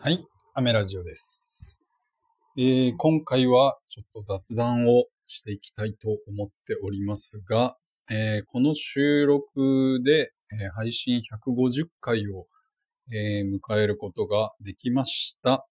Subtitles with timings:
[0.00, 1.76] はい、アメラジオです。
[2.56, 7.76] えー、今回はちょっと雑談をしていきたいと思っておりますが、
[8.08, 12.46] えー、この収録で、えー、配信150回を、
[13.12, 15.66] え迎えることができました。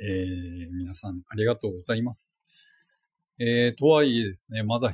[0.00, 2.44] え皆さんありがとうございます。
[3.40, 4.92] えとはいえですね、まだ100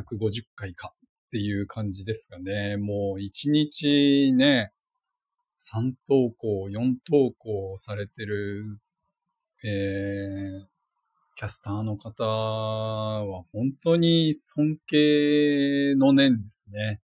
[0.00, 4.72] 150回かっていう感じですがね、もう1日ね、
[5.62, 8.80] 3投稿、4投稿されてる、
[9.64, 10.66] えー、
[11.36, 17.00] キャスターの方は本当に尊敬の念ですね。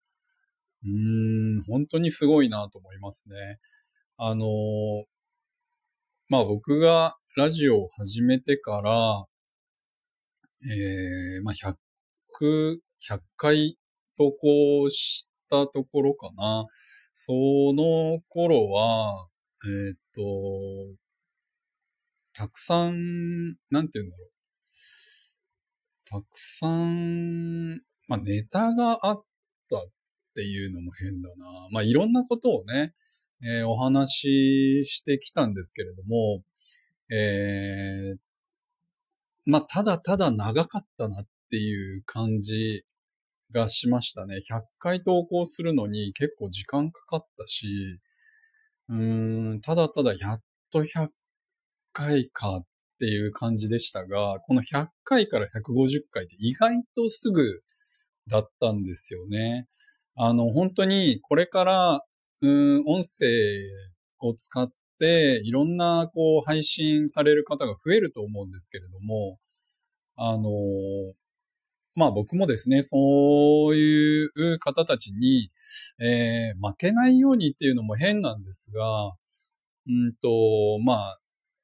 [0.84, 3.58] うん、本当にすごいなと思いますね。
[4.16, 4.46] あの
[6.28, 9.24] まあ僕がラジオを始めてから、
[10.70, 12.76] えー、まあ100、
[13.10, 13.78] 100回
[14.16, 16.66] 投稿したところかな。
[17.16, 19.28] その頃は、
[19.64, 20.22] えっ、と、
[22.34, 24.30] たくさん、なんて言うんだろう。
[26.06, 27.74] たくさん、
[28.08, 29.24] まあ、ネタがあっ
[29.70, 29.80] たっ
[30.34, 31.68] ていうのも変だな。
[31.70, 32.94] まあ、いろんなことをね、
[33.44, 36.42] えー、お話ししてきたんですけれども、
[37.12, 38.18] えー、
[39.46, 42.84] まあ、ただただ長かったなっていう感じ
[43.54, 44.40] がしましたね。
[44.40, 48.00] 100回投稿するのに結構時間かかったし、
[48.88, 51.08] うーん、ただただやっと100
[51.92, 52.66] 回かっ
[52.98, 57.62] ていう感じでしたが、この100回から150回って意外とすぐ
[58.28, 59.68] だったんですよね。
[60.16, 62.00] あの、本当にこれから、
[62.42, 63.26] うん、音声
[64.20, 69.38] を使っていろんなこう配信される方が増えると思うんですけれども、
[70.16, 70.50] あの、
[71.96, 75.50] まあ僕もですね、そういう方たちに、
[76.00, 79.14] えー、負けないようにっていうのも変なんですが、
[79.86, 81.18] うんと、まあ、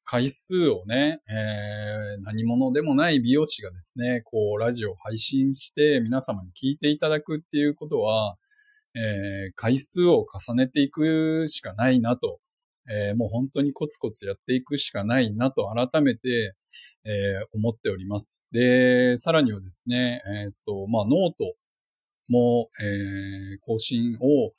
[0.05, 8.37] 回数をね、えー、何者でもない美容師がですね、こう、ラジオ配信して皆様に聞いていただくっていうことは、
[8.95, 12.41] えー、回数を重ねていくしかないなと
[12.89, 16.55] えー、もう本当にコツコツやっていくしかないなと改めて、
[17.05, 18.49] えー、思っております。
[18.53, 21.55] で、さらにはですね、えっ、と、まあ、ノート
[22.29, 24.53] も、えー、更新を、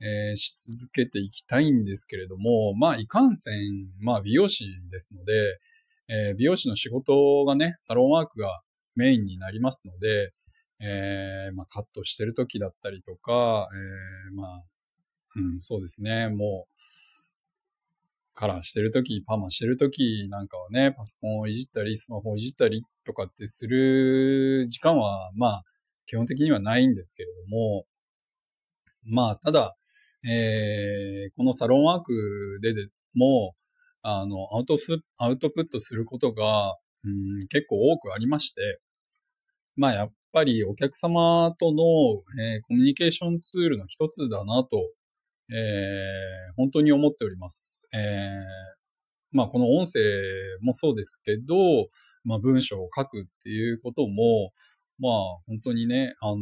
[0.00, 5.58] えー、し続けていきたいんですけれども、まあ、いかんせん、まあ、美容師ですので、
[6.08, 8.60] えー、美容師の仕事がね、サロンワークが
[8.94, 10.32] メインになりますので、
[10.80, 14.64] えー、まあ、カットしてる時だったりとか、えー、まあ、
[15.36, 16.75] うん、そうですね、もう、
[18.36, 25.64] カラーしてるとき、パーマしてるときなんかはね、パソコンをいじったり、スマホをいじったりとかってする時間は、まあ、
[26.04, 27.86] 基本的にはないんですけれども、
[29.04, 29.74] まあ、ただ、
[30.28, 33.54] えー、このサロンワークででも、
[34.02, 38.80] あの、アウトス、アウトプットすることが、うん、結構多くありまして、
[39.76, 41.82] まあ、やっぱりお客様との、
[42.42, 44.90] えー、コミュニケーションツールの一つだなと
[45.50, 47.88] えー、本当に思っております。
[47.92, 48.00] えー、
[49.32, 50.00] まあこの音声
[50.60, 51.88] もそうですけど、
[52.24, 54.52] まあ文章を書くっていうことも、
[54.98, 55.12] まあ
[55.46, 56.38] 本当にね、あの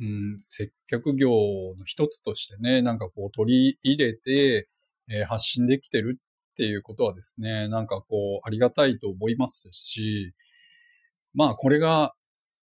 [0.00, 4.66] うん、接客業の一つとしてね、なんかこう取り入れて、
[5.08, 10.34] えー、発信できてるっていうことはですね、なんかこうありがたいと思いますし、
[11.34, 12.12] まあこれが、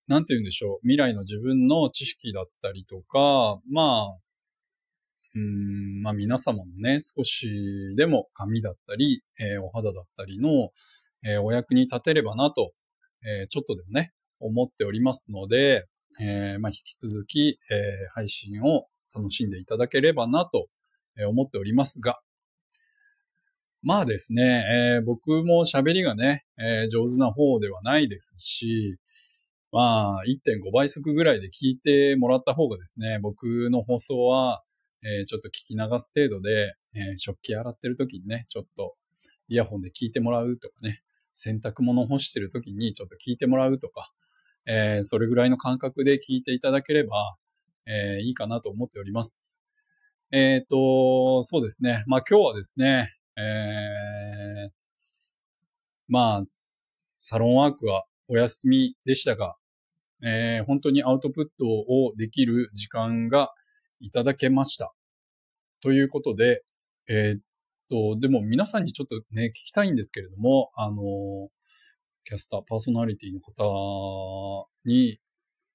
[0.09, 4.19] なんて言うんでしょう、未来の自分の知識だったりとか、まあ、
[5.35, 7.49] うん、まあ皆様もね、少し
[7.97, 10.71] でも髪だったり、えー、お肌だったりの、
[11.25, 12.73] えー、お役に立てればなと、
[13.25, 15.85] えー、ちょっとでもね、思っておりますので、
[16.19, 20.69] えまあ引き続き、え配信を楽しんでいただければなと
[21.29, 22.21] 思っておりますが、
[23.83, 28.99] まあですね、え僕も喋りがね、え上手な方ではないですし、
[29.73, 34.63] まあ、1.5倍速ぐらいで聞いてもらった方がですね、僕の放送は、
[35.03, 38.95] えー、ちょっと聞き流す程度で、えー、食器洗ってる時にね、ちょっと
[39.48, 41.03] イヤホンで聞いてもらうとかね、
[41.34, 44.10] 洗濯物干してる時にちょっと聞いてもらうとか、
[44.66, 47.37] えー、それぐらいの感覚で聞いていただければ、
[47.87, 49.63] えー、いいかなと思っております。
[50.33, 52.03] えっ、ー、と、そうですね。
[52.07, 54.71] まあ今日はですね、えー、
[56.09, 56.45] まあ、
[57.19, 59.57] サロンワークはお休みでしたが、
[60.22, 63.53] えー、本当にアウトプットをできる時間が
[64.01, 64.95] いただけました。
[65.81, 66.65] ということで、
[67.09, 67.41] えー、っ
[67.89, 71.51] と、でも皆さんにちょっとね、聞きたいんですけれども、あの、
[72.25, 75.21] キャスター、パーソナリティの方に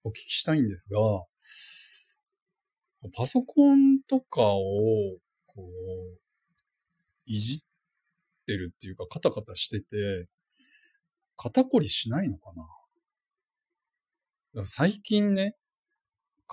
[0.04, 1.00] お聞きしたいんですが、
[3.16, 4.60] パソコンとかを、
[5.46, 6.20] こう、
[7.26, 7.60] いじっ
[8.46, 10.28] てるっていうか、カタカタしてて、
[11.38, 12.52] 肩こりしないのか
[14.54, 14.66] な？
[14.66, 15.56] 最近ね、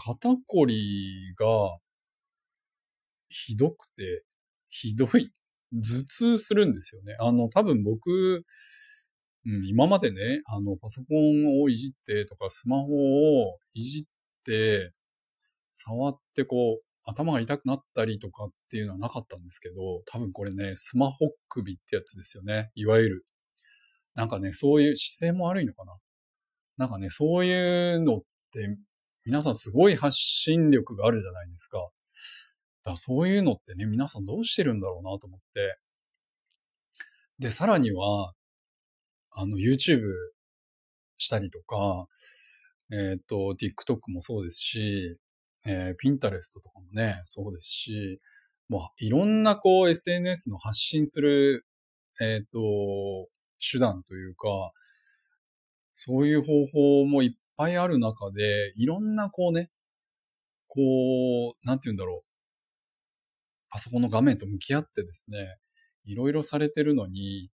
[0.01, 1.47] 肩こりが
[3.29, 4.25] ひどくて、
[4.69, 5.33] ひどい。
[5.73, 7.17] 頭痛するんですよね。
[7.19, 8.45] あの、多分僕、
[9.45, 14.03] うん、今までね、あの、パソコンをいじってとか、スマホをいじっ
[14.45, 14.93] て、
[15.73, 22.71] 触ってこう、頭が痛くなったりとかっていうのはなかったんですけど、多分これね、スマホ首ってやつですよね。
[22.75, 23.27] いわゆる。
[24.15, 25.97] なんかね、そういう姿勢も悪いのかな。
[26.77, 28.23] なんかね、そういうのっ
[28.53, 28.77] て
[29.29, 31.77] 皆さんすごい発信力があるじゃないですか。
[31.77, 31.83] だ
[32.85, 35.77] からそういうのってね、皆さんどうしてるんだろうなと思って。
[37.39, 38.33] で、さらには、
[39.33, 40.01] あの、YouTube
[41.19, 42.07] したりとか、
[42.91, 45.19] えっ、ー、と、TikTok もそうですし、
[45.67, 48.23] えー、Pinterest とかもね、そうですし、
[48.71, 51.67] まあ、いろんなこう SNS の発信する、
[52.19, 53.29] えっ、ー、と、
[53.61, 54.73] 手段というか、
[55.95, 56.65] そういう方
[57.03, 59.71] 法もいっぱいある中で、いろんなこうね、
[60.69, 62.29] こう、なんて言うんだろう。
[63.71, 65.59] パソコンの画面と向き合ってですね、
[66.05, 67.51] いろいろされてるのに、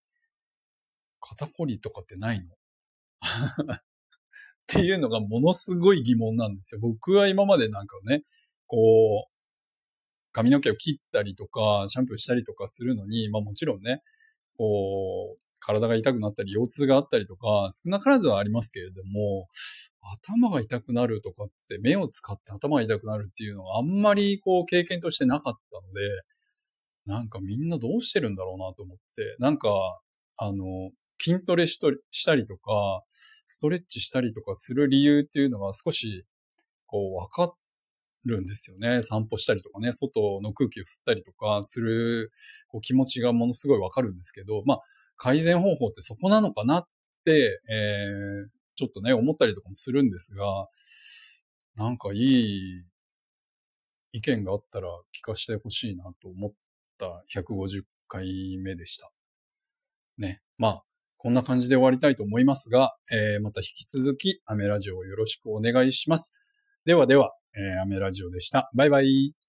[1.21, 2.55] 肩こりとかってないの？
[2.55, 2.57] っ
[4.67, 6.81] ていうのがものすごい疑問なんですよ。
[6.81, 8.23] 僕は今までなんかね、
[8.67, 9.33] こう、
[10.33, 14.03] 髪の毛を切ったりとか、シャンプーしたりとかするのに、まあもちろんね、
[14.57, 19.49] こう、体が痛くなったり、腰痛があったりとか、少なからずはありますけれども、
[20.27, 26.23] 頭が痛くなるとかって、目を使って頭が痛くなるっていうのはあんまりこう経験としてなかったので、
[27.07, 30.01] なんかみんなどうしてるんだろうなと思って、なんか、
[30.37, 31.79] あの、筋トレし
[32.25, 33.03] たりとか、
[33.47, 36.25] ストレッチしたりとかする理由っていうのが少し、
[36.87, 37.55] こう、わか
[38.25, 39.03] るんですよね。
[39.03, 42.31] 散歩したりとかね、外の空気を吸ったりとかする、
[42.69, 44.81] こう、気持ちがものすごいわかるんですけど、まあ、
[45.17, 46.89] 改善方法ってそこなのかなっ
[47.25, 50.69] て、えー、ちょっとね、思ったりとかもするんですが、
[51.77, 52.85] なんかいい
[54.13, 56.53] 意見があったら聞かせてほしいなと思っ
[56.99, 59.11] た150回目でした。
[60.19, 60.41] ね。
[60.57, 60.85] まあ、
[61.19, 66.35] こんな感じで終わりたいと思いますが、えー、また引き続きアメラジオをよろしくお願いします。
[66.85, 68.71] ではでは、えー、アメラジオでした。
[68.75, 69.44] バイバイ。